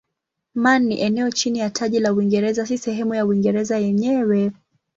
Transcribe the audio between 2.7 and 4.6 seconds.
sehemu ya Uingereza yenyewe.